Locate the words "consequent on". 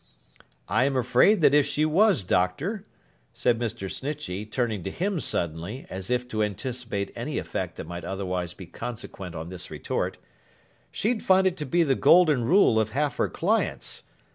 8.65-9.49